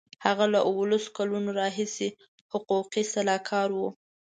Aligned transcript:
هغه 0.25 0.45
له 0.53 0.59
اوولس 0.69 1.05
کلونو 1.17 1.49
راهیسې 1.59 2.07
حقوقي 2.51 3.03
سلاکار 3.13 3.69
و. 3.73 3.79